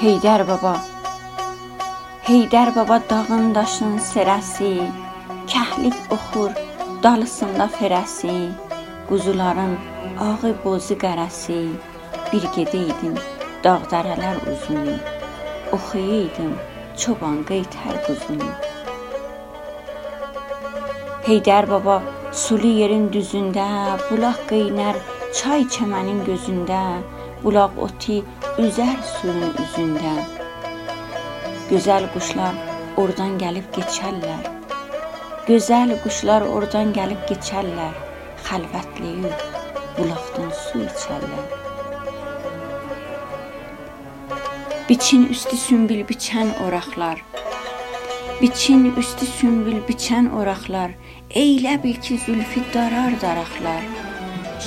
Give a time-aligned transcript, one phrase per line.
[0.00, 0.70] Heydər baba.
[2.24, 4.70] Heydər baba dağın daşın serəsi
[5.52, 6.54] Kəhlik oxur
[7.02, 8.36] dalısında ferəsi
[9.10, 9.74] Quzuların
[10.28, 11.58] ağı bozu qərəsi.
[12.32, 13.20] Bir gedəydim
[13.66, 14.96] dağ-dərələr uzunu
[15.76, 16.56] Oxuyaydım
[17.04, 18.50] çoban qeytər quzunu.
[21.28, 22.00] Heydər baba
[22.32, 23.70] sulu yerin düzündə
[24.08, 25.04] Bulaq qeynər
[25.36, 26.84] çay çəmənin gözündə
[27.40, 28.18] Bulaq oti
[28.60, 30.10] üzər suyun üzündə.
[31.70, 32.56] Gözəl quşlar
[33.00, 34.48] oradan gəlib keçərlər.
[35.46, 37.94] Gözəl quşlar oradan gəlib keçərlər.
[38.44, 39.44] Xəlvətliyib
[39.96, 41.46] bulaqdan su içərlər.
[44.90, 47.22] Biçin üstü sümbül biçən oraqlar.
[48.42, 50.92] Biçin üstü sümbül biçən oraqlar.
[51.44, 53.88] Eylə bil ki zülfü darar daraqlar.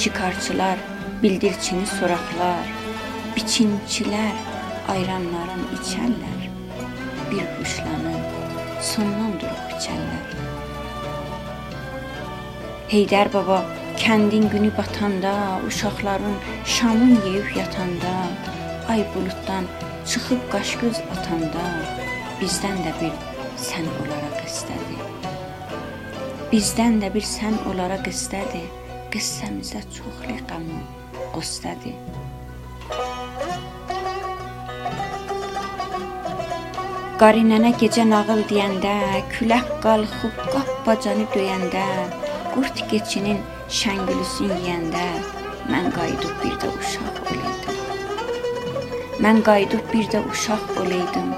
[0.00, 0.91] Şikarçılar
[1.22, 2.70] bildirçini soraqlar.
[3.36, 4.38] Biçinçilər
[4.92, 6.40] ayranların içərlər,
[7.30, 10.32] bir huşlanıb sondan durub biçərlər.
[12.92, 13.60] Heydər baba
[14.02, 15.32] kəndin günü batanda,
[15.68, 16.34] uşaqların
[16.76, 18.14] şamın yeyib yatanda,
[18.88, 19.70] ay buluddan
[20.06, 21.68] çıxıb qaş-göz atanda,
[22.40, 23.14] bizdən də bir
[23.68, 24.98] sən olaraq istədi.
[26.52, 28.66] Bizdən də bir sən olaraq istədi.
[29.12, 30.82] Qıssəmizə çoxlu qəmi
[31.34, 31.94] qostədi.
[37.22, 38.94] Qari nənə gecə nağıl deyəndə,
[39.34, 41.84] külək qalxıb qapbacanı döyəndə,
[42.54, 43.38] qurd keçinin
[43.80, 45.04] şəngülüsün yeyəndə,
[45.70, 47.78] mən qayıdıb bir də uşaq olaydım.
[49.22, 51.30] Mən qayıdıb bir də uşaq olaydım,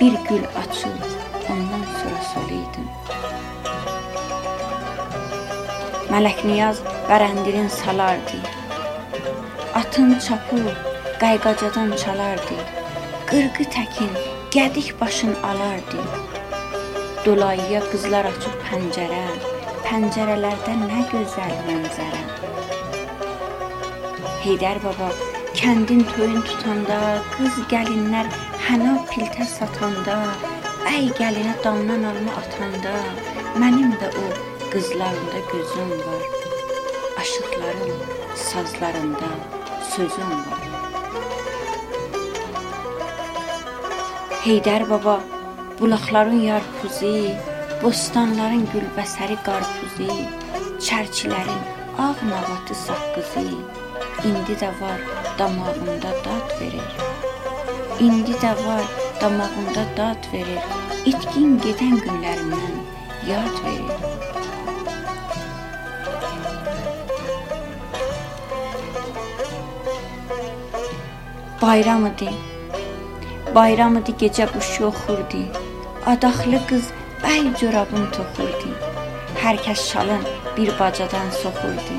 [0.00, 1.02] bir gül açıb
[1.50, 2.88] ondan sonra solaydım.
[6.12, 8.51] Mələk Niyaz bərəndirin salardı.
[9.92, 10.56] Atın çapı
[11.20, 12.56] qayqacadan çalardı.
[13.26, 14.12] Qırğı təkin
[14.50, 16.00] Gədik başın alardı.
[17.26, 19.26] Dolayıya qızlar açıb pəncərə,
[19.84, 22.22] pəncərələrdə nə gözəl mənzərə.
[24.46, 25.12] Heydər baba
[25.60, 27.00] kəndin toyun tutanda,
[27.36, 28.32] qız gəlinlər
[28.64, 30.18] həna piltə satanda,
[30.88, 32.98] əy gəlinə damdan alma atanda,
[33.60, 34.28] mənim də o
[34.72, 36.30] qızlarında gözüm var.
[37.20, 37.98] Aşıqların
[38.34, 39.36] sazlarında
[39.96, 40.62] sözüm var.
[44.44, 45.16] Heydər baba,
[45.80, 47.34] bulaqların yarpuzi,
[47.82, 50.16] bostanların gülbəsəri qarpuzi,
[50.86, 51.62] çərçilərin
[52.06, 53.44] ağ navatı saqqızı,
[54.30, 55.04] indi də var
[55.38, 56.90] damağında dad verir.
[58.00, 58.86] İndi də var
[59.20, 60.62] damağında dad verir,
[61.06, 62.80] itkin gedən günlərimdən
[63.28, 64.41] yad verir.
[71.62, 72.26] Bayram idi.
[73.54, 75.42] Bayram idi gecə quşu oxurdu.
[76.12, 76.88] Adaxlı qız
[77.22, 78.70] bəy corabın toxurdu.
[79.42, 80.24] Hər kəs şalın
[80.56, 81.98] bir bacadan soxurdu.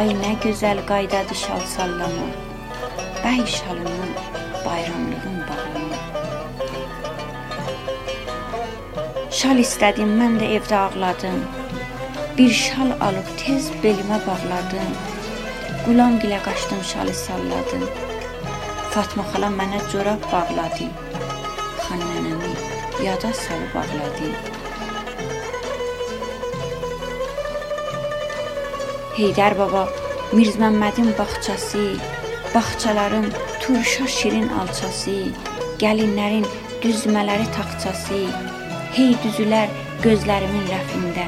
[0.00, 2.28] Ay nə gözəl qaydadı şal sallama.
[3.24, 4.12] Bəy şalından
[4.66, 5.98] bayramlığın bağlama.
[9.40, 11.44] Şal istədim, mən də evdə ağladım.
[12.38, 14.92] Bir şal alıb tez belimə bağladım.
[15.86, 17.88] Qulam gilə qaçdım, şalı salladım.
[18.94, 20.84] Fatma xala mənə corab bağladı.
[21.82, 22.50] Xannənəmi
[23.02, 24.28] yada salıb bağladı.
[29.16, 29.82] Heydər baba
[30.30, 31.82] Mirzməmmədin bağçası,
[32.54, 33.26] bağçaların
[33.64, 35.16] turşa şirin alçası,
[35.82, 36.46] gəlinlərin
[36.86, 38.22] düzmələri taxçası,
[38.94, 39.74] hey düzülər
[40.06, 41.26] gözlərimin rəfində,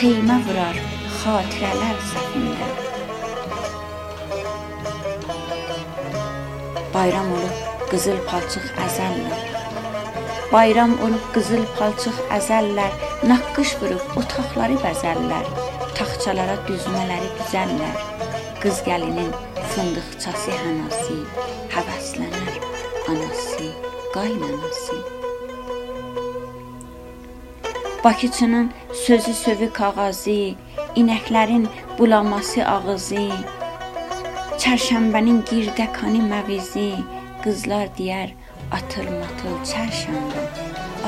[0.00, 0.82] xeymə vurar
[1.20, 2.93] xatirələr səfində.
[6.94, 7.54] Bayram olub
[7.90, 9.40] qızıl palçıq əzəllər.
[10.52, 12.92] Bayram olub qızıl palçıq əzəllər,
[13.26, 15.48] naqqış vurub otaqları bəzəllər,
[15.98, 17.98] taxçalara düzmələri düzəllər.
[18.62, 19.32] Qız gəlinin
[19.72, 21.16] fındıqçası hənası,
[21.74, 22.62] həvəslənər
[23.10, 23.66] anası,
[24.14, 25.00] qaynanası.
[28.04, 28.70] Bakıçının
[29.02, 30.54] sözü sövü kağazı,
[30.94, 31.66] inəklərin
[31.98, 33.26] bulaması ağızı,
[34.54, 36.92] Çərşənbənin girdəkanı məvizi,
[37.42, 38.30] qızlar deyər
[38.76, 40.44] atıl-matıl çərşənbə.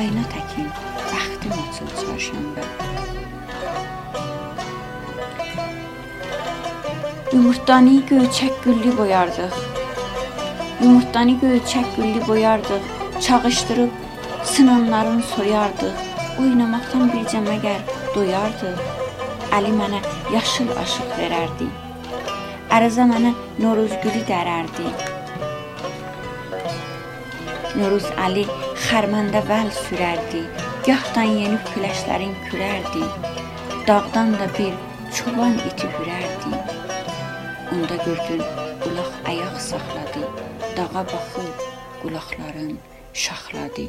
[0.00, 0.66] Ayna təkin,
[1.06, 2.64] bəxtim açıl çərşənbə.
[7.32, 9.56] Yumurtdanı göyçək gülli boyardıq.
[10.82, 12.92] Yumurtdanı göyçək gülli boyardıq.
[13.20, 13.90] Çağışdırıb
[14.44, 16.04] sınanların soyardıq.
[16.42, 17.82] Oynamaqdan bircə məgər
[18.14, 18.86] doyardıq.
[19.54, 20.02] Əli mənə
[20.34, 21.74] yaşıl aşıq verərdi.
[22.76, 23.30] Ərəzə mənə
[23.62, 24.90] Noruz gülü dərərdi.
[27.78, 28.42] Nuruz Əli
[28.82, 30.42] xərməndə vəl sürərdi,
[30.84, 33.06] gahdan yeni küləşlərin kürərdi.
[33.88, 34.76] Dağdan da bir
[35.08, 36.52] çoban iti hürərdi.
[37.78, 38.44] Onda gördün
[38.90, 40.26] ulaq ayaq saxladı,
[40.76, 41.64] dağa baxıb
[42.02, 42.76] qulaqların
[43.24, 43.88] şaxladı.